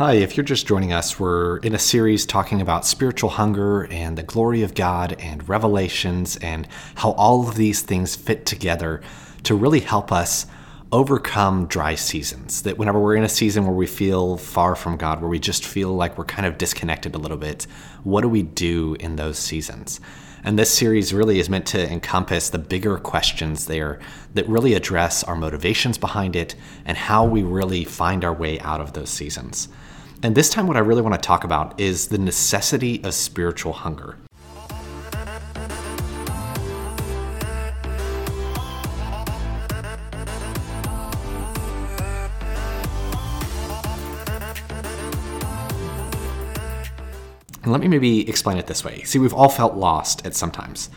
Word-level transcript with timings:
Hi, 0.00 0.14
if 0.14 0.34
you're 0.34 0.44
just 0.44 0.66
joining 0.66 0.94
us, 0.94 1.20
we're 1.20 1.58
in 1.58 1.74
a 1.74 1.78
series 1.78 2.24
talking 2.24 2.62
about 2.62 2.86
spiritual 2.86 3.28
hunger 3.28 3.84
and 3.90 4.16
the 4.16 4.22
glory 4.22 4.62
of 4.62 4.72
God 4.72 5.14
and 5.20 5.46
revelations 5.46 6.38
and 6.38 6.66
how 6.94 7.10
all 7.10 7.46
of 7.46 7.56
these 7.56 7.82
things 7.82 8.16
fit 8.16 8.46
together 8.46 9.02
to 9.42 9.54
really 9.54 9.80
help 9.80 10.10
us 10.10 10.46
overcome 10.90 11.66
dry 11.66 11.96
seasons. 11.96 12.62
That 12.62 12.78
whenever 12.78 12.98
we're 12.98 13.16
in 13.16 13.24
a 13.24 13.28
season 13.28 13.66
where 13.66 13.74
we 13.74 13.86
feel 13.86 14.38
far 14.38 14.74
from 14.74 14.96
God, 14.96 15.20
where 15.20 15.28
we 15.28 15.38
just 15.38 15.66
feel 15.66 15.90
like 15.90 16.16
we're 16.16 16.24
kind 16.24 16.46
of 16.46 16.56
disconnected 16.56 17.14
a 17.14 17.18
little 17.18 17.36
bit, 17.36 17.66
what 18.02 18.22
do 18.22 18.30
we 18.30 18.42
do 18.42 18.96
in 19.00 19.16
those 19.16 19.38
seasons? 19.38 20.00
And 20.42 20.58
this 20.58 20.72
series 20.72 21.12
really 21.12 21.40
is 21.40 21.50
meant 21.50 21.66
to 21.66 21.92
encompass 21.92 22.48
the 22.48 22.58
bigger 22.58 22.96
questions 22.96 23.66
there 23.66 24.00
that 24.32 24.48
really 24.48 24.72
address 24.72 25.22
our 25.24 25.36
motivations 25.36 25.98
behind 25.98 26.36
it 26.36 26.54
and 26.86 26.96
how 26.96 27.26
we 27.26 27.42
really 27.42 27.84
find 27.84 28.24
our 28.24 28.32
way 28.32 28.58
out 28.60 28.80
of 28.80 28.94
those 28.94 29.10
seasons. 29.10 29.68
And 30.22 30.34
this 30.34 30.50
time, 30.50 30.66
what 30.66 30.76
I 30.76 30.80
really 30.80 31.00
want 31.00 31.14
to 31.14 31.26
talk 31.26 31.44
about 31.44 31.80
is 31.80 32.08
the 32.08 32.18
necessity 32.18 33.02
of 33.04 33.14
spiritual 33.14 33.72
hunger. 33.72 34.18
And 47.62 47.72
let 47.72 47.80
me 47.80 47.88
maybe 47.88 48.28
explain 48.28 48.58
it 48.58 48.66
this 48.66 48.84
way. 48.84 49.02
See, 49.04 49.18
we've 49.18 49.32
all 49.32 49.48
felt 49.48 49.74
lost 49.74 50.26
at 50.26 50.34
some 50.34 50.50
times. 50.50 50.90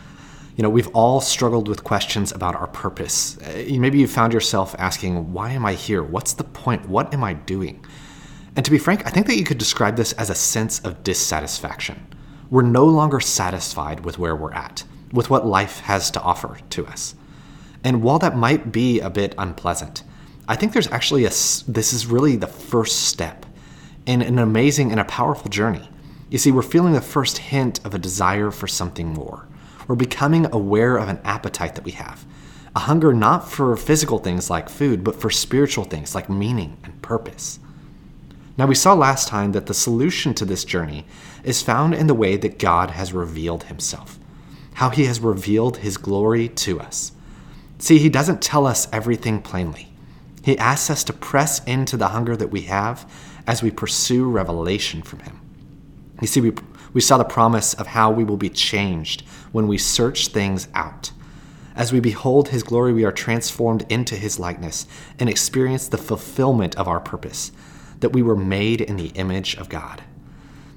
You 0.58 0.64
know, 0.64 0.70
we've 0.70 0.90
all 0.90 1.22
struggled 1.22 1.70
with 1.70 1.86
questions 1.86 2.34
about 2.34 2.55
our 2.55 2.67
purpose. 2.67 3.38
Uh, 3.38 3.64
maybe 3.80 4.00
you 4.00 4.08
found 4.08 4.34
yourself 4.34 4.76
asking, 4.78 5.31
Why 5.31 5.52
am 5.52 5.66
I 5.66 5.76
here? 5.76 6.03
What's 6.03 6.34
the 6.34 6.44
point? 6.44 6.90
What 6.90 7.14
am 7.14 7.23
I 7.23 7.34
doing? 7.34 7.86
And 8.55 8.63
to 8.66 8.71
be 8.71 8.77
frank, 8.77 9.05
I 9.05 9.09
think 9.09 9.27
that 9.27 9.38
you 9.38 9.43
could 9.43 9.57
describe 9.57 9.95
this 9.95 10.13
as 10.13 10.30
a 10.30 10.35
sense 10.35 10.80
of 10.80 11.03
dissatisfaction. 11.03 12.05
We're 12.49 12.61
no 12.61 12.86
longer 12.86 13.19
satisfied 13.19 14.02
with 14.02 14.19
where 14.19 14.36
we're 14.36 14.53
at, 14.53 14.83
with 15.11 15.30
what 15.30 15.45
life 15.45 15.80
has 15.81 16.11
to 16.11 16.22
offer 16.22 16.59
to 16.72 16.86
us. 16.86 17.16
And 17.83 18.03
while 18.03 18.19
that 18.19 18.38
might 18.38 18.72
be 18.72 19.00
a 19.00 19.09
bit 19.09 19.33
unpleasant, 19.38 20.03
I 20.47 20.55
think 20.55 20.73
there's 20.73 20.91
actually 20.91 21.25
a, 21.25 21.30
this 21.30 21.94
is 21.94 22.05
really 22.05 22.36
the 22.36 22.47
first 22.47 23.08
step 23.08 23.45
in 24.05 24.22
an 24.22 24.39
amazing 24.39 24.91
and 24.91 25.00
a 25.00 25.06
powerful 25.06 25.50
journey 25.50 25.89
you 26.33 26.39
see, 26.39 26.52
we're 26.52 26.63
feeling 26.63 26.94
the 26.94 27.02
first 27.02 27.38
hint 27.38 27.80
of 27.85 27.94
a 27.94 28.00
desire 28.00 28.50
for 28.50 28.66
something 28.66 29.13
more. 29.13 29.47
We're 29.88 29.94
becoming 29.94 30.52
aware 30.52 30.97
of 30.97 31.08
an 31.08 31.19
appetite 31.23 31.75
that 31.75 31.83
we 31.83 31.91
have. 31.91 32.25
A 32.75 32.80
hunger 32.80 33.13
not 33.13 33.52
for 33.52 33.78
physical 33.78 34.17
things 34.17 34.50
like 34.50 34.67
food, 34.67 35.03
but 35.03 35.22
for 35.22 35.30
spiritual 35.30 35.83
things 35.83 36.16
like 36.16 36.31
meaning 36.31 36.78
and 36.83 37.00
purpose. 37.03 37.59
Now, 38.58 38.68
we 38.68 38.76
saw 38.76 38.94
last 38.94 39.28
time 39.28 39.52
that 39.54 39.66
the 39.66 39.73
solution 39.73 40.34
to 40.36 40.46
this 40.46 40.64
journey 40.64 41.06
is 41.44 41.62
found 41.62 41.96
in 41.96 42.08
the 42.08 42.14
way 42.14 42.38
that 42.38 42.59
God 42.59 42.92
has 42.92 43.12
revealed 43.12 43.64
himself, 43.64 44.20
how 44.76 44.90
he 44.90 45.06
has 45.06 45.20
revealed 45.20 45.78
his 45.78 45.98
glory 45.98 46.50
to 46.50 46.80
us. 46.80 47.12
See, 47.80 47.98
he 47.98 48.09
doesn't 48.09 48.42
tell 48.42 48.68
us 48.68 48.88
everything 48.94 49.42
plainly. 49.42 49.90
He 50.44 50.58
asks 50.58 50.90
us 50.90 51.04
to 51.06 51.14
press 51.14 51.64
into 51.64 51.98
the 51.98 52.09
hunger 52.09 52.36
that 52.36 52.52
we 52.52 52.62
have 52.62 53.09
as 53.48 53.64
we 53.64 53.72
pursue 53.72 54.30
revelation 54.30 55.02
from 55.02 55.20
him. 55.20 55.42
You 56.22 56.28
see, 56.28 56.42
we, 56.42 56.54
we 56.94 57.02
saw 57.02 57.18
the 57.18 57.24
promise 57.24 57.74
of 57.74 57.88
how 57.88 58.12
we 58.12 58.24
will 58.24 58.38
be 58.38 58.50
changed 58.50 59.24
when 59.52 59.68
we 59.68 59.78
search 59.78 60.28
things 60.28 60.68
out. 60.74 61.12
As 61.76 61.92
we 61.92 62.00
behold 62.00 62.50
his 62.50 62.62
glory, 62.62 62.94
we 62.94 63.04
are 63.04 63.12
transformed 63.12 63.86
into 63.90 64.16
his 64.16 64.40
likeness 64.40 64.86
and 65.18 65.28
experience 65.28 65.88
the 65.88 65.98
fulfillment 65.98 66.76
of 66.76 66.88
our 66.88 67.00
purpose, 67.00 67.52
that 68.04 68.14
we 68.14 68.22
were 68.22 68.36
made 68.36 68.82
in 68.82 68.98
the 68.98 69.14
image 69.16 69.56
of 69.56 69.70
God. 69.70 70.04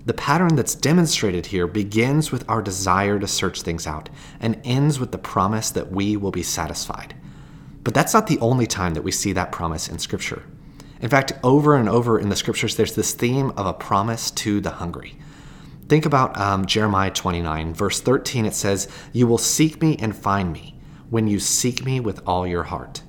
The 0.07 0.15
pattern 0.15 0.55
that's 0.55 0.77
demonstrated 0.77 1.47
here 1.47 1.67
begins 1.67 2.31
with 2.31 2.49
our 2.49 2.63
desire 2.63 3.19
to 3.19 3.27
search 3.27 3.63
things 3.63 3.85
out 3.85 4.09
and 4.39 4.61
ends 4.63 5.01
with 5.01 5.11
the 5.11 5.19
promise 5.19 5.71
that 5.71 5.91
we 5.91 6.17
will 6.17 6.31
be 6.31 6.45
satisfied. 6.45 7.17
But 7.83 7.92
that's 7.92 8.15
not 8.15 8.29
the 8.29 8.39
only 8.39 8.69
time 8.69 8.95
that 8.95 9.03
we 9.03 9.11
see 9.11 9.33
that 9.33 9.51
promise 9.51 9.89
in 9.89 9.98
Scripture. 9.98 10.45
In 11.01 11.11
fact, 11.11 11.33
over 11.42 11.75
and 11.75 11.89
over 11.89 12.20
in 12.20 12.29
the 12.29 12.36
Scriptures, 12.36 12.77
there's 12.77 12.95
this 12.95 13.15
theme 13.15 13.51
of 13.57 13.67
a 13.67 13.73
promise 13.73 14.31
to 14.31 14.61
the 14.61 14.70
hungry. 14.70 15.19
Think 15.89 16.07
about 16.07 16.39
um, 16.39 16.67
Jeremiah 16.67 17.11
29, 17.11 17.75
verse 17.75 18.01
13. 18.01 18.47
It 18.47 18.55
says, 18.55 18.89
You 19.13 19.27
will 19.27 19.39
seek 19.39 19.83
me 19.83 19.97
and 19.97 20.17
find 20.17 20.53
me 20.53 20.79
when 21.11 21.27
you 21.27 21.41
seek 21.41 21.85
me 21.85 21.98
with 21.98 22.23
all 22.27 22.47
your 22.47 22.65
heart. 22.65 23.03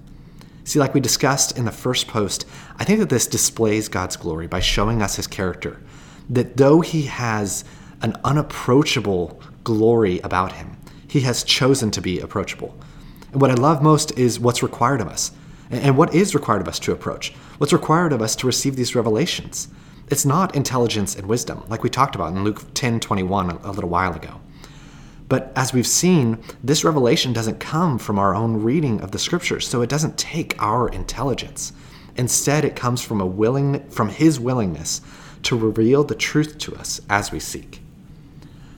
See, 0.67 0.79
like 0.79 0.93
we 0.93 0.99
discussed 0.99 1.57
in 1.57 1.63
the 1.63 1.71
first 1.71 2.09
post, 2.09 2.45
I 2.75 2.83
think 2.83 2.99
that 2.99 3.07
this 3.07 3.25
displays 3.25 3.87
God's 3.87 4.17
glory 4.17 4.47
by 4.47 4.59
showing 4.59 5.01
us 5.01 5.15
his 5.15 5.25
character. 5.25 5.79
That 6.29 6.57
though 6.57 6.81
he 6.81 7.03
has 7.03 7.63
an 8.01 8.17
unapproachable 8.25 9.41
glory 9.63 10.19
about 10.25 10.51
him, 10.51 10.75
he 11.07 11.21
has 11.21 11.45
chosen 11.45 11.89
to 11.91 12.01
be 12.01 12.19
approachable. 12.19 12.77
And 13.31 13.39
what 13.39 13.49
I 13.49 13.53
love 13.53 13.81
most 13.81 14.19
is 14.19 14.41
what's 14.41 14.61
required 14.61 14.99
of 14.99 15.07
us. 15.07 15.31
And 15.69 15.95
what 15.95 16.13
is 16.13 16.35
required 16.35 16.63
of 16.63 16.67
us 16.67 16.79
to 16.79 16.91
approach? 16.91 17.31
What's 17.59 17.71
required 17.71 18.11
of 18.11 18.21
us 18.21 18.35
to 18.35 18.45
receive 18.45 18.75
these 18.75 18.93
revelations? 18.93 19.69
It's 20.09 20.25
not 20.25 20.53
intelligence 20.53 21.15
and 21.15 21.27
wisdom, 21.27 21.63
like 21.69 21.81
we 21.81 21.89
talked 21.89 22.15
about 22.15 22.33
in 22.33 22.43
Luke 22.43 22.73
10 22.73 22.99
21 22.99 23.51
a 23.51 23.71
little 23.71 23.89
while 23.89 24.13
ago. 24.13 24.41
But 25.29 25.51
as 25.55 25.73
we've 25.73 25.87
seen, 25.87 26.41
this 26.63 26.83
revelation 26.83 27.33
doesn't 27.33 27.59
come 27.59 27.97
from 27.97 28.17
our 28.17 28.33
own 28.33 28.63
reading 28.63 29.01
of 29.01 29.11
the 29.11 29.19
scriptures, 29.19 29.67
so 29.67 29.81
it 29.81 29.89
doesn't 29.89 30.17
take 30.17 30.61
our 30.61 30.87
intelligence. 30.89 31.73
Instead, 32.15 32.63
it 32.63 32.75
comes 32.75 33.01
from 33.01 33.21
a 33.21 33.25
willing 33.25 33.87
from 33.89 34.09
his 34.09 34.39
willingness 34.39 35.01
to 35.43 35.57
reveal 35.57 36.03
the 36.03 36.15
truth 36.15 36.57
to 36.59 36.75
us 36.75 37.01
as 37.09 37.31
we 37.31 37.39
seek. 37.39 37.81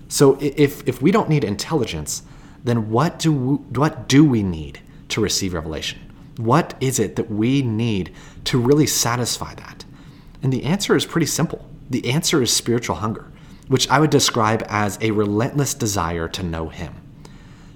So 0.08 0.38
if 0.42 0.88
if 0.88 1.02
we 1.02 1.12
don't 1.12 1.30
need 1.30 1.44
intelligence, 1.44 2.24
then 2.64 2.90
what 2.90 3.20
do 3.20 3.32
we, 3.32 3.56
what 3.80 4.10
do 4.10 4.26
we 4.26 4.44
need 4.44 4.82
to 5.10 5.22
receive 5.22 5.54
revelation? 5.54 6.00
What 6.38 6.74
is 6.80 7.00
it 7.00 7.16
that 7.16 7.30
we 7.30 7.62
need 7.62 8.14
to 8.46 8.60
really 8.60 8.88
satisfy 8.88 9.54
that? 9.56 9.86
And 10.42 10.52
the 10.52 10.64
answer 10.64 10.96
is 10.96 11.06
pretty 11.06 11.28
simple. 11.28 11.68
The 11.90 12.10
answer 12.10 12.42
is 12.42 12.52
spiritual 12.52 12.98
hunger, 12.98 13.32
which 13.70 13.90
I 13.90 14.00
would 14.00 14.10
describe 14.10 14.66
as 14.68 14.98
a 15.00 15.12
relentless 15.12 15.74
desire 15.74 16.28
to 16.28 16.44
know 16.44 16.68
Him. 16.68 16.96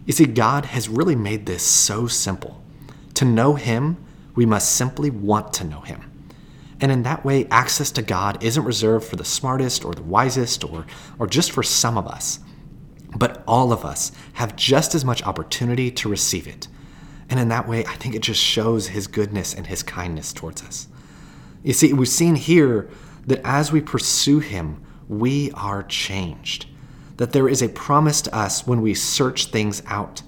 You 0.05 0.11
see, 0.11 0.25
God 0.25 0.65
has 0.65 0.89
really 0.89 1.15
made 1.15 1.45
this 1.45 1.63
so 1.63 2.07
simple. 2.07 2.61
To 3.13 3.25
know 3.25 3.53
Him, 3.53 4.03
we 4.35 4.45
must 4.45 4.75
simply 4.75 5.09
want 5.09 5.53
to 5.53 5.63
know 5.63 5.81
Him. 5.81 6.11
And 6.81 6.91
in 6.91 7.03
that 7.03 7.23
way, 7.23 7.47
access 7.49 7.91
to 7.91 8.01
God 8.01 8.43
isn't 8.43 8.65
reserved 8.65 9.05
for 9.05 9.15
the 9.15 9.23
smartest 9.23 9.85
or 9.85 9.93
the 9.93 10.01
wisest 10.01 10.65
or, 10.65 10.85
or 11.19 11.27
just 11.27 11.51
for 11.51 11.63
some 11.63 11.97
of 11.97 12.07
us. 12.07 12.39
But 13.15 13.43
all 13.47 13.71
of 13.71 13.85
us 13.85 14.11
have 14.33 14.55
just 14.55 14.95
as 14.95 15.05
much 15.05 15.23
opportunity 15.23 15.91
to 15.91 16.09
receive 16.09 16.47
it. 16.47 16.67
And 17.29 17.39
in 17.39 17.49
that 17.49 17.67
way, 17.69 17.85
I 17.85 17.95
think 17.95 18.15
it 18.15 18.23
just 18.23 18.41
shows 18.41 18.87
His 18.87 19.05
goodness 19.05 19.53
and 19.53 19.67
His 19.67 19.83
kindness 19.83 20.33
towards 20.33 20.63
us. 20.63 20.87
You 21.63 21.73
see, 21.73 21.93
we've 21.93 22.09
seen 22.09 22.35
here 22.35 22.89
that 23.27 23.41
as 23.45 23.71
we 23.71 23.79
pursue 23.79 24.39
Him, 24.39 24.83
we 25.07 25.51
are 25.51 25.83
changed. 25.83 26.67
That 27.17 27.31
there 27.31 27.47
is 27.47 27.61
a 27.61 27.69
promise 27.69 28.21
to 28.23 28.35
us 28.35 28.65
when 28.65 28.81
we 28.81 28.93
search 28.93 29.47
things 29.47 29.83
out. 29.85 30.21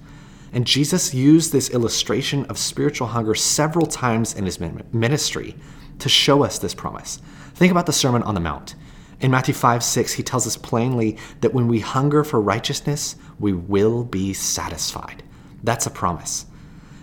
And 0.52 0.66
Jesus 0.66 1.12
used 1.12 1.52
this 1.52 1.70
illustration 1.70 2.46
of 2.46 2.58
spiritual 2.58 3.08
hunger 3.08 3.34
several 3.34 3.86
times 3.86 4.34
in 4.34 4.44
his 4.44 4.60
ministry 4.60 5.56
to 5.98 6.08
show 6.08 6.44
us 6.44 6.58
this 6.58 6.74
promise. 6.74 7.20
Think 7.54 7.70
about 7.70 7.86
the 7.86 7.92
Sermon 7.92 8.22
on 8.22 8.34
the 8.34 8.40
Mount. 8.40 8.74
In 9.20 9.30
Matthew 9.30 9.54
5 9.54 9.82
6, 9.82 10.12
he 10.12 10.22
tells 10.22 10.46
us 10.46 10.56
plainly 10.56 11.18
that 11.40 11.54
when 11.54 11.68
we 11.68 11.80
hunger 11.80 12.22
for 12.22 12.40
righteousness, 12.40 13.16
we 13.40 13.52
will 13.52 14.04
be 14.04 14.32
satisfied. 14.32 15.22
That's 15.62 15.86
a 15.86 15.90
promise. 15.90 16.46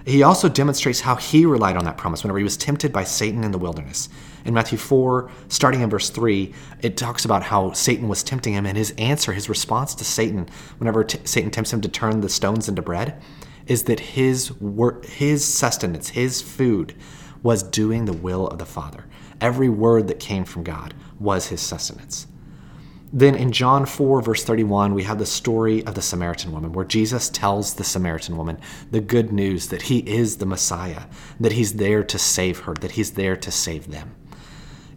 He 0.05 0.21
also 0.21 0.49
demonstrates 0.49 0.99
how 0.99 1.15
he 1.15 1.45
relied 1.45 1.77
on 1.77 1.85
that 1.85 1.97
promise 1.97 2.23
whenever 2.23 2.37
he 2.37 2.43
was 2.43 2.57
tempted 2.57 2.91
by 2.91 3.05
Satan 3.05 3.43
in 3.43 3.51
the 3.51 3.57
wilderness. 3.57 4.09
In 4.43 4.53
Matthew 4.53 4.77
4, 4.77 5.29
starting 5.47 5.79
in 5.79 5.89
verse 5.89 6.09
3, 6.09 6.53
it 6.81 6.97
talks 6.97 7.23
about 7.23 7.43
how 7.43 7.71
Satan 7.71 8.09
was 8.09 8.21
tempting 8.21 8.53
him, 8.53 8.65
and 8.65 8.77
his 8.77 8.91
answer, 8.97 9.31
his 9.31 9.47
response 9.47 9.95
to 9.95 10.03
Satan, 10.03 10.49
whenever 10.77 11.05
t- 11.05 11.19
Satan 11.23 11.51
tempts 11.51 11.71
him 11.71 11.79
to 11.81 11.87
turn 11.87 12.19
the 12.19 12.27
stones 12.27 12.67
into 12.67 12.81
bread, 12.81 13.21
is 13.65 13.83
that 13.83 14.01
his, 14.01 14.51
wor- 14.59 15.01
his 15.05 15.45
sustenance, 15.45 16.09
his 16.09 16.41
food, 16.41 16.95
was 17.41 17.63
doing 17.63 18.03
the 18.03 18.13
will 18.13 18.47
of 18.47 18.59
the 18.59 18.65
Father. 18.65 19.05
Every 19.39 19.69
word 19.69 20.09
that 20.09 20.19
came 20.19 20.43
from 20.43 20.63
God 20.63 20.93
was 21.17 21.47
his 21.47 21.61
sustenance. 21.61 22.27
Then 23.15 23.35
in 23.35 23.51
John 23.51 23.85
4, 23.85 24.23
verse 24.23 24.43
31, 24.43 24.95
we 24.95 25.03
have 25.03 25.19
the 25.19 25.25
story 25.27 25.85
of 25.85 25.93
the 25.93 26.01
Samaritan 26.01 26.51
woman, 26.51 26.73
where 26.73 26.83
Jesus 26.83 27.29
tells 27.29 27.75
the 27.75 27.83
Samaritan 27.83 28.35
woman 28.35 28.57
the 28.89 29.01
good 29.01 29.31
news 29.31 29.67
that 29.67 29.83
he 29.83 29.99
is 29.99 30.37
the 30.37 30.47
Messiah, 30.47 31.03
that 31.39 31.51
he's 31.51 31.73
there 31.73 32.03
to 32.03 32.17
save 32.17 32.61
her, 32.61 32.73
that 32.73 32.93
he's 32.93 33.11
there 33.11 33.37
to 33.37 33.51
save 33.51 33.91
them. 33.91 34.15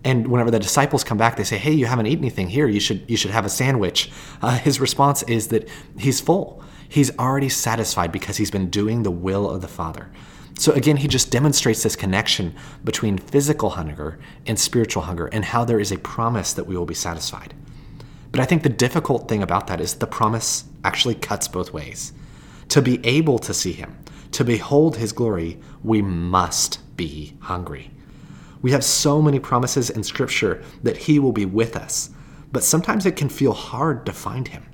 And 0.03 0.29
whenever 0.29 0.51
the 0.51 0.59
disciples 0.59 1.05
come 1.05 1.19
back, 1.19 1.37
they 1.37 1.45
say, 1.45 1.59
"Hey, 1.59 1.73
you 1.73 1.85
haven't 1.85 2.07
eaten 2.07 2.25
anything 2.25 2.49
here. 2.49 2.67
You 2.67 2.81
should 2.81 3.05
you 3.07 3.19
should 3.19 3.33
have 3.33 3.45
a 3.45 3.51
sandwich." 3.51 4.11
Uh, 4.41 4.57
his 4.57 4.81
response 4.81 5.23
is 5.25 5.49
that 5.49 5.69
he's 5.99 6.21
full. 6.21 6.63
He's 6.89 7.11
already 7.19 7.51
satisfied 7.51 8.13
because 8.13 8.39
he's 8.39 8.51
been 8.51 8.71
doing 8.71 9.03
the 9.03 9.11
will 9.11 9.51
of 9.51 9.61
the 9.61 9.69
Father. 9.69 10.11
So 10.59 10.73
again, 10.73 10.97
he 10.97 11.09
just 11.09 11.31
demonstrates 11.31 11.83
this 11.83 11.97
connection 11.97 12.55
between 12.83 13.19
physical 13.19 13.71
hunger 13.71 14.19
and 14.47 14.59
spiritual 14.59 15.03
hunger 15.03 15.27
and 15.27 15.45
how 15.45 15.67
there 15.67 15.81
is 15.81 15.93
a 15.93 15.99
promise 15.99 16.55
that 16.55 16.67
we 16.67 16.77
will 16.77 16.87
be 16.87 16.95
satisfied. 16.95 17.53
But 18.37 18.43
I 18.43 18.47
think 18.49 18.65
the 18.65 18.69
difficult 18.69 19.29
thing 19.29 19.43
about 19.43 19.67
that 19.69 19.81
is 19.81 19.95
the 19.95 20.07
promise 20.07 20.65
actually 20.85 21.15
cuts 21.15 21.49
both 21.49 21.73
ways. 21.73 22.13
To 22.69 22.83
be 22.83 23.01
able 23.03 23.39
to 23.39 23.55
see 23.55 23.73
him, 23.73 23.97
to 24.33 24.45
behold 24.45 24.99
his 24.99 25.13
glory, 25.13 25.59
we 25.83 26.03
must 26.03 26.81
be 26.99 27.39
hungry. 27.41 27.91
We 28.61 28.73
have 28.73 28.85
so 28.85 29.23
many 29.23 29.39
promises 29.39 29.89
in 29.89 30.03
Scripture 30.03 30.63
that 30.83 30.99
he 30.99 31.19
will 31.19 31.33
be 31.33 31.47
with 31.47 31.77
us, 31.77 32.11
but 32.53 32.63
sometimes 32.63 33.07
it 33.07 33.17
can 33.17 33.31
feel 33.31 33.55
hard 33.55 34.05
to 34.05 34.13
find 34.13 34.49
him. 34.49 34.67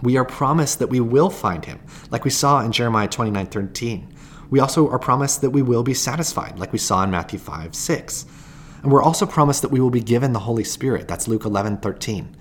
We 0.00 0.16
are 0.16 0.24
promised 0.24 0.78
that 0.78 0.88
we 0.88 1.00
will 1.00 1.28
find 1.28 1.62
him, 1.62 1.80
like 2.10 2.24
we 2.24 2.30
saw 2.30 2.60
in 2.60 2.72
Jeremiah 2.72 3.06
29 3.06 3.44
13. 3.48 4.14
We 4.48 4.60
also 4.60 4.88
are 4.88 4.98
promised 4.98 5.42
that 5.42 5.50
we 5.50 5.60
will 5.60 5.82
be 5.82 5.92
satisfied, 5.92 6.58
like 6.58 6.72
we 6.72 6.78
saw 6.78 7.04
in 7.04 7.10
Matthew 7.10 7.38
5 7.38 7.74
6. 7.74 8.24
And 8.82 8.90
we're 8.90 9.02
also 9.02 9.26
promised 9.26 9.60
that 9.60 9.70
we 9.70 9.80
will 9.80 9.90
be 9.90 10.00
given 10.00 10.32
the 10.32 10.38
Holy 10.38 10.64
Spirit. 10.64 11.06
That's 11.06 11.28
Luke 11.28 11.44
11 11.44 11.76
13. 11.78 12.36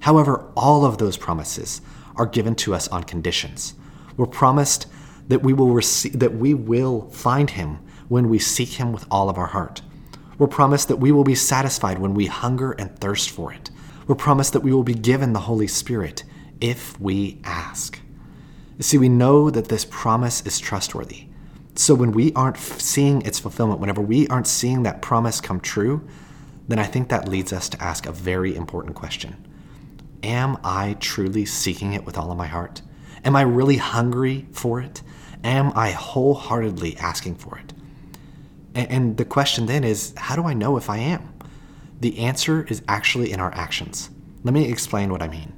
However, 0.00 0.50
all 0.56 0.84
of 0.84 0.98
those 0.98 1.16
promises 1.16 1.80
are 2.16 2.26
given 2.26 2.54
to 2.56 2.74
us 2.74 2.88
on 2.88 3.04
conditions. 3.04 3.74
We're 4.16 4.26
promised 4.26 4.86
that 5.28 5.42
we 5.42 5.52
will 5.52 5.74
that 5.74 6.34
we 6.34 6.54
will 6.54 7.08
find 7.10 7.50
him 7.50 7.78
when 8.08 8.28
we 8.28 8.38
seek 8.38 8.70
him 8.70 8.92
with 8.92 9.06
all 9.10 9.28
of 9.28 9.38
our 9.38 9.46
heart. 9.46 9.82
We're 10.38 10.46
promised 10.46 10.88
that 10.88 10.96
we 10.96 11.12
will 11.12 11.24
be 11.24 11.34
satisfied 11.34 11.98
when 11.98 12.14
we 12.14 12.26
hunger 12.26 12.72
and 12.72 12.98
thirst 12.98 13.30
for 13.30 13.52
it. 13.52 13.70
We're 14.06 14.14
promised 14.14 14.52
that 14.54 14.62
we 14.62 14.72
will 14.72 14.84
be 14.84 14.94
given 14.94 15.32
the 15.32 15.40
Holy 15.40 15.66
Spirit 15.66 16.24
if 16.60 16.98
we 17.00 17.40
ask. 17.44 18.00
See, 18.80 18.98
we 18.98 19.08
know 19.08 19.50
that 19.50 19.68
this 19.68 19.84
promise 19.84 20.46
is 20.46 20.58
trustworthy. 20.58 21.24
So 21.74 21.94
when 21.94 22.12
we 22.12 22.32
aren't 22.32 22.56
seeing 22.56 23.22
its 23.22 23.38
fulfillment, 23.38 23.80
whenever 23.80 24.00
we 24.00 24.26
aren't 24.28 24.46
seeing 24.46 24.84
that 24.84 25.02
promise 25.02 25.40
come 25.40 25.60
true, 25.60 26.06
then 26.68 26.78
I 26.78 26.84
think 26.84 27.08
that 27.08 27.28
leads 27.28 27.52
us 27.52 27.68
to 27.70 27.82
ask 27.82 28.06
a 28.06 28.12
very 28.12 28.54
important 28.54 28.94
question 28.94 29.36
Am 30.22 30.58
I 30.64 30.96
truly 30.98 31.44
seeking 31.44 31.92
it 31.92 32.04
with 32.04 32.18
all 32.18 32.30
of 32.30 32.36
my 32.36 32.46
heart? 32.46 32.82
Am 33.24 33.36
I 33.36 33.42
really 33.42 33.76
hungry 33.76 34.46
for 34.52 34.80
it? 34.80 35.02
Am 35.44 35.72
I 35.74 35.90
wholeheartedly 35.90 36.96
asking 36.98 37.36
for 37.36 37.58
it? 37.58 37.72
And 38.74 39.16
the 39.16 39.24
question 39.24 39.66
then 39.66 39.84
is 39.84 40.14
how 40.16 40.36
do 40.36 40.44
I 40.44 40.54
know 40.54 40.76
if 40.76 40.90
I 40.90 40.98
am? 40.98 41.34
The 42.00 42.18
answer 42.18 42.64
is 42.68 42.82
actually 42.88 43.32
in 43.32 43.40
our 43.40 43.52
actions. 43.54 44.10
Let 44.44 44.54
me 44.54 44.70
explain 44.70 45.10
what 45.10 45.22
I 45.22 45.28
mean. 45.28 45.52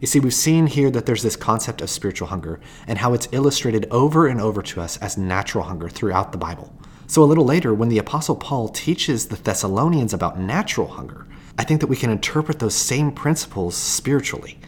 You 0.00 0.06
see, 0.06 0.20
we've 0.20 0.34
seen 0.34 0.66
here 0.66 0.90
that 0.90 1.06
there's 1.06 1.22
this 1.22 1.36
concept 1.36 1.80
of 1.80 1.90
spiritual 1.90 2.28
hunger 2.28 2.60
and 2.86 2.98
how 2.98 3.14
it's 3.14 3.28
illustrated 3.32 3.86
over 3.90 4.26
and 4.26 4.40
over 4.40 4.62
to 4.62 4.80
us 4.80 4.98
as 4.98 5.16
natural 5.16 5.64
hunger 5.64 5.88
throughout 5.88 6.32
the 6.32 6.38
Bible. 6.38 6.72
So, 7.06 7.22
a 7.22 7.24
little 7.24 7.44
later, 7.44 7.72
when 7.72 7.88
the 7.88 7.98
Apostle 7.98 8.36
Paul 8.36 8.68
teaches 8.68 9.26
the 9.26 9.36
Thessalonians 9.36 10.12
about 10.12 10.38
natural 10.38 10.88
hunger, 10.88 11.25
I 11.58 11.64
think 11.64 11.80
that 11.80 11.86
we 11.86 11.96
can 11.96 12.10
interpret 12.10 12.58
those 12.58 12.74
same 12.74 13.12
principles 13.12 13.76
spiritually. 13.76 14.58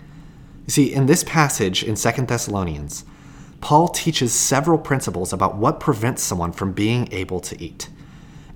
You 0.67 0.73
see, 0.73 0.93
in 0.93 1.07
this 1.07 1.25
passage 1.25 1.83
in 1.83 1.95
2 1.95 2.11
Thessalonians, 2.27 3.05
Paul 3.61 3.89
teaches 3.89 4.33
several 4.33 4.79
principles 4.79 5.33
about 5.33 5.57
what 5.57 5.81
prevents 5.81 6.23
someone 6.23 6.53
from 6.53 6.73
being 6.73 7.13
able 7.13 7.41
to 7.41 7.61
eat. 7.63 7.89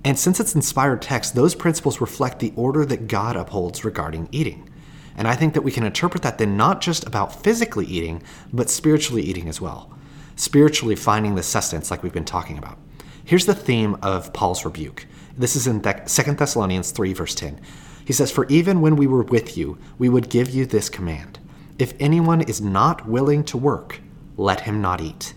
And 0.04 0.18
since 0.18 0.40
it's 0.40 0.54
inspired 0.54 1.02
text, 1.02 1.34
those 1.34 1.54
principles 1.54 2.00
reflect 2.00 2.38
the 2.38 2.52
order 2.56 2.84
that 2.86 3.06
God 3.06 3.36
upholds 3.36 3.84
regarding 3.84 4.28
eating. 4.32 4.68
And 5.16 5.28
I 5.28 5.34
think 5.34 5.54
that 5.54 5.62
we 5.62 5.72
can 5.72 5.84
interpret 5.84 6.22
that 6.22 6.38
then 6.38 6.56
not 6.56 6.80
just 6.80 7.06
about 7.06 7.42
physically 7.42 7.86
eating, 7.86 8.22
but 8.52 8.70
spiritually 8.70 9.22
eating 9.22 9.48
as 9.48 9.60
well. 9.60 9.92
Spiritually 10.36 10.96
finding 10.96 11.34
the 11.34 11.42
sustenance, 11.42 11.90
like 11.90 12.02
we've 12.02 12.12
been 12.12 12.24
talking 12.24 12.58
about. 12.58 12.78
Here's 13.24 13.46
the 13.46 13.54
theme 13.54 13.96
of 14.02 14.32
Paul's 14.32 14.64
rebuke. 14.64 15.06
This 15.36 15.54
is 15.54 15.66
in 15.66 15.82
2 15.82 16.34
Thessalonians 16.34 16.90
3, 16.90 17.12
verse 17.12 17.34
10. 17.34 17.60
He 18.04 18.12
says, 18.12 18.30
For 18.30 18.46
even 18.46 18.80
when 18.80 18.96
we 18.96 19.06
were 19.06 19.22
with 19.22 19.56
you, 19.56 19.78
we 19.98 20.08
would 20.08 20.28
give 20.28 20.50
you 20.50 20.66
this 20.66 20.88
command 20.88 21.38
If 21.78 21.94
anyone 22.00 22.42
is 22.42 22.60
not 22.60 23.08
willing 23.08 23.44
to 23.44 23.56
work, 23.56 24.00
let 24.36 24.60
him 24.62 24.80
not 24.80 25.00
eat. 25.00 25.34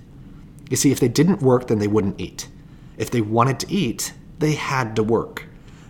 You 0.69 0.77
see, 0.77 0.91
if 0.91 0.99
they 0.99 1.07
didn't 1.07 1.41
work, 1.41 1.67
then 1.67 1.79
they 1.79 1.87
wouldn't 1.87 2.19
eat. 2.19 2.47
If 2.97 3.11
they 3.11 3.21
wanted 3.21 3.59
to 3.61 3.71
eat, 3.71 4.13
they 4.39 4.53
had 4.53 4.95
to 4.95 5.03
work. 5.03 5.45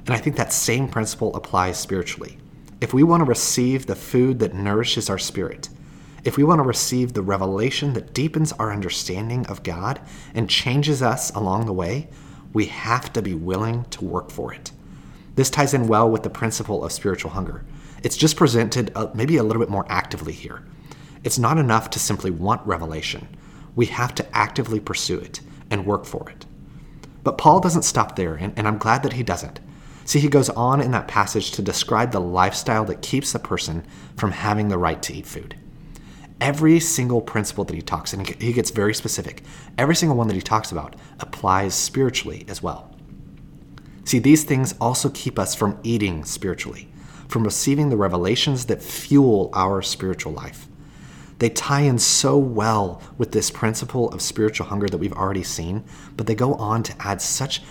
And 0.05 0.13
I 0.13 0.17
think 0.17 0.35
that 0.35 0.53
same 0.53 0.87
principle 0.87 1.35
applies 1.35 1.79
spiritually. 1.79 2.37
If 2.81 2.93
we 2.93 3.03
want 3.03 3.21
to 3.21 3.25
receive 3.25 3.85
the 3.85 3.95
food 3.95 4.39
that 4.39 4.53
nourishes 4.53 5.09
our 5.09 5.17
spirit, 5.17 5.69
if 6.23 6.37
we 6.37 6.43
want 6.43 6.59
to 6.59 6.63
receive 6.67 7.13
the 7.13 7.21
revelation 7.21 7.93
that 7.93 8.13
deepens 8.13 8.51
our 8.53 8.71
understanding 8.71 9.45
of 9.47 9.63
God 9.63 10.01
and 10.33 10.49
changes 10.49 11.01
us 11.01 11.29
along 11.31 11.65
the 11.65 11.73
way, 11.73 12.09
we 12.53 12.65
have 12.65 13.13
to 13.13 13.21
be 13.21 13.33
willing 13.33 13.85
to 13.91 14.03
work 14.03 14.31
for 14.31 14.53
it. 14.53 14.71
This 15.35 15.49
ties 15.49 15.73
in 15.73 15.87
well 15.87 16.09
with 16.09 16.23
the 16.23 16.29
principle 16.29 16.83
of 16.83 16.91
spiritual 16.91 17.31
hunger. 17.31 17.63
It's 18.03 18.17
just 18.17 18.37
presented 18.37 18.91
uh, 18.95 19.09
maybe 19.13 19.37
a 19.37 19.43
little 19.43 19.61
bit 19.61 19.69
more 19.69 19.85
actively 19.89 20.33
here. 20.33 20.63
It's 21.23 21.39
not 21.39 21.57
enough 21.57 21.89
to 21.91 21.99
simply 21.99 22.31
want 22.31 22.65
revelation. 22.65 23.27
We 23.75 23.87
have 23.87 24.15
to 24.15 24.35
actively 24.35 24.79
pursue 24.79 25.19
it 25.19 25.41
and 25.69 25.85
work 25.85 26.05
for 26.05 26.29
it. 26.29 26.45
But 27.23 27.37
Paul 27.37 27.59
doesn't 27.59 27.83
stop 27.83 28.15
there, 28.15 28.35
and, 28.35 28.53
and 28.55 28.67
I'm 28.67 28.77
glad 28.77 29.03
that 29.03 29.13
he 29.13 29.23
doesn't. 29.23 29.59
See, 30.05 30.19
he 30.19 30.29
goes 30.29 30.51
on 30.51 30.81
in 30.81 30.91
that 30.91 31.07
passage 31.07 31.51
to 31.51 31.63
describe 31.63 32.11
the 32.11 32.21
lifestyle 32.21 32.85
that 32.85 33.01
keeps 33.01 33.33
a 33.33 33.39
person 33.39 33.85
from 34.15 34.31
having 34.31 34.67
the 34.67 34.77
right 34.77 35.01
to 35.01 35.13
eat 35.13 35.25
food. 35.25 35.55
Every 36.39 36.79
single 36.79 37.21
principle 37.21 37.63
that 37.63 37.75
he 37.75 37.81
talks, 37.81 38.13
and 38.13 38.27
he 38.27 38.53
gets 38.53 38.69
very 38.69 38.93
specific, 38.93 39.41
every 39.77 39.95
single 39.95 40.15
one 40.15 40.27
that 40.27 40.35
he 40.35 40.41
talks 40.41 40.71
about 40.71 40.95
applies 41.19 41.73
spiritually 41.73 42.45
as 42.47 42.61
well. 42.61 42.94
See, 44.05 44.19
these 44.19 44.43
things 44.43 44.75
also 44.79 45.09
keep 45.09 45.37
us 45.37 45.55
from 45.55 45.79
eating 45.83 46.23
spiritually, 46.25 46.87
from 47.27 47.43
receiving 47.43 47.89
the 47.89 47.97
revelations 47.97 48.67
that 48.67 48.83
fuel 48.83 49.49
our 49.53 49.81
spiritual 49.81 50.31
life. 50.31 50.67
They 51.39 51.49
tie 51.49 51.81
in 51.81 51.97
so 51.97 52.37
well 52.37 53.01
with 53.17 53.31
this 53.31 53.51
principle 53.51 54.09
of 54.11 54.21
spiritual 54.21 54.67
hunger 54.67 54.87
that 54.87 54.99
we've 54.99 55.11
already 55.11 55.43
seen, 55.43 55.83
but 56.15 56.27
they 56.27 56.35
go 56.35 56.53
on 56.53 56.83
to 56.83 56.95
add 56.99 57.21
such 57.21 57.61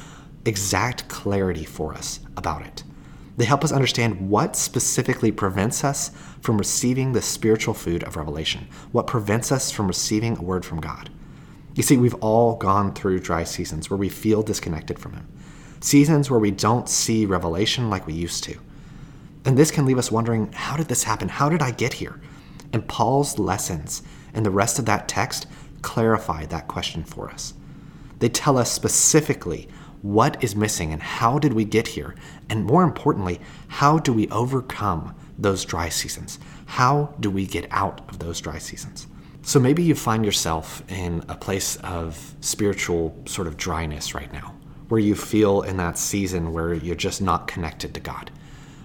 exact 0.45 1.09
clarity 1.09 1.65
for 1.65 1.95
us 1.95 2.21
about 2.37 2.67
it. 2.67 2.83
They 3.37 3.45
help 3.45 3.65
us 3.65 3.73
understand 3.73 4.29
what 4.29 4.55
specifically 4.55 5.33
prevents 5.33 5.83
us 5.83 6.11
from 6.41 6.59
receiving 6.59 7.13
the 7.13 7.23
spiritual 7.23 7.75
food 7.75 8.05
of 8.05 8.17
revelation, 8.17 8.69
what 8.93 9.07
prevents 9.07 9.51
us 9.51 9.71
from 9.71 9.89
receiving 9.89 10.37
a 10.37 10.43
word 10.43 10.65
from 10.65 10.81
God. 10.81 11.11
You 11.75 11.83
see, 11.83 11.97
we've 11.97 12.15
all 12.15 12.57
gone 12.57 12.93
through 12.93 13.21
dry 13.21 13.45
seasons 13.45 13.91
where 13.91 13.97
we 13.97 14.09
feel 14.09 14.43
disconnected 14.43 14.99
from 14.99 15.15
Him, 15.15 15.29
seasons 15.85 16.31
where 16.31 16.41
we 16.41 16.51
don't 16.51 16.89
see 16.89 17.27
revelation 17.27 17.91
like 17.91 18.07
we 18.07 18.15
used 18.15 18.43
to. 18.45 18.59
And 19.45 19.59
this 19.59 19.71
can 19.71 19.85
leave 19.85 19.99
us 19.99 20.11
wondering 20.11 20.51
how 20.53 20.77
did 20.77 20.89
this 20.89 21.05
happen? 21.05 21.29
How 21.29 21.49
did 21.51 21.61
I 21.61 21.71
get 21.71 21.93
here? 21.93 22.21
And 22.73 22.89
Paul's 22.89 23.39
lessons 23.39 24.03
and 24.33 24.45
the 24.47 24.51
rest 24.51 24.79
of 24.79 24.87
that 24.87 25.09
text 25.09 25.47
clarify 25.83 26.47
that 26.47 26.69
question 26.69 27.05
for 27.05 27.31
us. 27.31 27.53
They 28.19 28.31
tell 28.31 28.57
us 28.57 28.73
specifically 28.73 29.69
what 30.01 30.43
is 30.43 30.57
missing 30.57 30.93
and 30.93 31.03
how 31.03 31.39
did 31.39 31.53
we 31.53 31.65
get 31.65 31.89
here? 31.89 32.15
And 32.49 32.65
more 32.65 32.83
importantly, 32.83 33.41
how 33.69 33.99
do 33.99 34.13
we 34.13 34.29
overcome 34.29 35.15
those 35.39 35.65
dry 35.65 35.91
seasons? 35.91 36.39
How 36.67 37.15
do 37.21 37.31
we 37.31 37.47
get 37.47 37.67
out 37.71 38.01
of 38.09 38.19
those 38.19 38.41
dry 38.41 38.59
seasons? 38.59 39.07
So 39.43 39.61
maybe 39.61 39.83
you 39.83 39.95
find 39.95 40.25
yourself 40.25 40.83
in 40.91 41.23
a 41.29 41.35
place 41.35 41.77
of 41.77 42.35
spiritual 42.41 43.15
sort 43.27 43.47
of 43.47 43.59
dryness 43.59 44.15
right 44.15 44.33
now, 44.33 44.55
where 44.95 45.03
you 45.03 45.17
feel 45.17 45.63
in 45.63 45.77
that 45.77 45.99
season 45.99 46.53
where 46.53 46.73
you're 46.73 46.95
just 46.95 47.21
not 47.21 47.49
connected 47.49 47.93
to 47.93 47.99
God. 47.99 48.31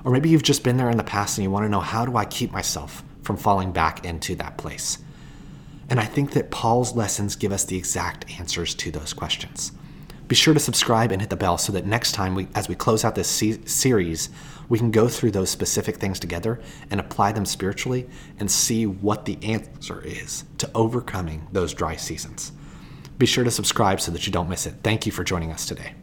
Or 0.04 0.12
maybe 0.12 0.28
you've 0.28 0.42
just 0.42 0.64
been 0.64 0.76
there 0.76 0.90
in 0.90 0.98
the 0.98 1.04
past 1.04 1.38
and 1.38 1.44
you 1.44 1.52
want 1.52 1.66
to 1.66 1.70
know 1.70 1.82
how 1.82 2.04
do 2.04 2.18
I 2.18 2.26
keep 2.26 2.52
myself 2.52 3.04
from 3.22 3.38
falling 3.38 3.72
back 3.72 4.04
into 4.04 4.34
that 4.38 4.58
place? 4.58 4.98
And 5.88 6.00
I 6.00 6.06
think 6.06 6.32
that 6.32 6.50
Paul's 6.50 6.96
lessons 6.96 7.36
give 7.36 7.52
us 7.52 7.64
the 7.64 7.78
exact 7.78 8.26
answers 8.40 8.74
to 8.74 8.90
those 8.90 9.14
questions. 9.14 9.72
Be 10.28 10.34
sure 10.36 10.56
to 10.56 10.60
subscribe 10.60 11.12
and 11.12 11.22
hit 11.22 11.30
the 11.30 11.36
bell 11.36 11.60
so 11.60 11.72
that 11.74 11.86
next 11.86 12.14
time, 12.14 12.34
we, 12.34 12.48
as 12.56 12.68
we 12.68 12.74
close 12.74 13.06
out 13.06 13.14
this 13.14 13.28
se- 13.28 13.66
series, 13.66 14.30
we 14.68 14.80
can 14.80 14.90
go 14.90 15.08
through 15.08 15.30
those 15.30 15.52
specific 15.52 15.98
things 15.98 16.20
together 16.20 16.60
and 16.90 17.00
apply 17.00 17.34
them 17.34 17.46
spiritually 17.46 18.10
and 18.40 18.50
see 18.50 18.88
what 18.88 19.26
the 19.26 19.38
answer 19.44 20.02
is 20.02 20.44
to 20.58 20.72
overcoming 20.74 21.46
those 21.52 21.72
dry 21.72 21.96
seasons. 21.96 22.52
Be 23.20 23.28
sure 23.28 23.44
to 23.44 23.52
subscribe 23.52 24.02
so 24.02 24.12
that 24.12 24.26
you 24.26 24.34
don't 24.34 24.50
miss 24.50 24.66
it. 24.66 24.74
Thank 24.82 25.06
you 25.06 25.12
for 25.12 25.24
joining 25.24 25.52
us 25.52 25.68
today. 25.68 25.94